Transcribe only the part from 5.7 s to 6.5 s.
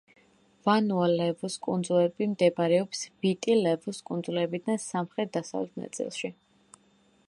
ნაწილში.